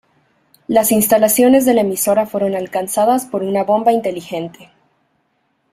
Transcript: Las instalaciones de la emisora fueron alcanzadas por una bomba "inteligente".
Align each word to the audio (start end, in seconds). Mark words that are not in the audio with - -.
Las 0.67 0.91
instalaciones 0.91 1.63
de 1.63 1.75
la 1.75 1.81
emisora 1.81 2.25
fueron 2.25 2.55
alcanzadas 2.55 3.27
por 3.27 3.43
una 3.43 3.63
bomba 3.65 3.91
"inteligente". 3.93 4.71